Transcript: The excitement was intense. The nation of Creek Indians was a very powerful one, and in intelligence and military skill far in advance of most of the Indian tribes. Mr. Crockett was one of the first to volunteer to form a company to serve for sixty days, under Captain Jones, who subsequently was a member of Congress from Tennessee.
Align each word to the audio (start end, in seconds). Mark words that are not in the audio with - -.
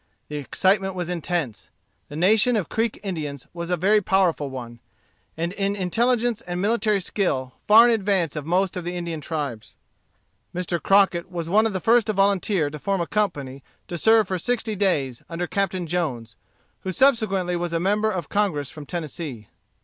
The 0.29 0.37
excitement 0.37 0.95
was 0.95 1.09
intense. 1.09 1.69
The 2.09 2.15
nation 2.15 2.55
of 2.55 2.69
Creek 2.69 2.99
Indians 3.03 3.45
was 3.53 3.69
a 3.69 3.77
very 3.77 4.01
powerful 4.01 4.49
one, 4.49 4.79
and 5.37 5.53
in 5.53 5.75
intelligence 5.75 6.41
and 6.41 6.59
military 6.59 6.99
skill 6.99 7.53
far 7.67 7.87
in 7.87 7.93
advance 7.93 8.35
of 8.35 8.43
most 8.43 8.75
of 8.75 8.83
the 8.83 8.95
Indian 8.95 9.21
tribes. 9.21 9.75
Mr. 10.55 10.81
Crockett 10.81 11.29
was 11.31 11.49
one 11.49 11.67
of 11.67 11.73
the 11.73 11.79
first 11.79 12.07
to 12.07 12.13
volunteer 12.13 12.71
to 12.71 12.79
form 12.79 12.99
a 12.99 13.05
company 13.05 13.61
to 13.87 13.95
serve 13.95 14.27
for 14.27 14.39
sixty 14.39 14.75
days, 14.75 15.21
under 15.29 15.45
Captain 15.45 15.85
Jones, 15.85 16.35
who 16.79 16.91
subsequently 16.91 17.55
was 17.55 17.71
a 17.71 17.79
member 17.79 18.09
of 18.09 18.27
Congress 18.27 18.71
from 18.71 18.87
Tennessee. 18.87 19.49